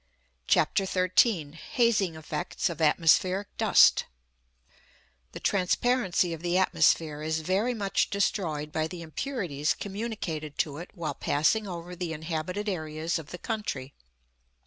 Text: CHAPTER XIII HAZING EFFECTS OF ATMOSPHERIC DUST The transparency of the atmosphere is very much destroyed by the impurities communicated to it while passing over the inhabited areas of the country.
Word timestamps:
CHAPTER 0.47 0.85
XIII 0.87 1.51
HAZING 1.73 2.15
EFFECTS 2.15 2.71
OF 2.71 2.81
ATMOSPHERIC 2.81 3.55
DUST 3.59 4.05
The 5.33 5.39
transparency 5.39 6.33
of 6.33 6.41
the 6.41 6.57
atmosphere 6.57 7.21
is 7.21 7.41
very 7.41 7.75
much 7.75 8.09
destroyed 8.09 8.71
by 8.71 8.87
the 8.87 9.03
impurities 9.03 9.75
communicated 9.75 10.57
to 10.57 10.77
it 10.79 10.89
while 10.95 11.13
passing 11.13 11.67
over 11.67 11.95
the 11.95 12.13
inhabited 12.13 12.67
areas 12.67 13.19
of 13.19 13.29
the 13.29 13.37
country. 13.37 13.93